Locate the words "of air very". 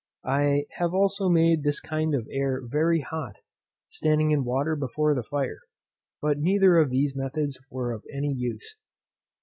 2.15-3.01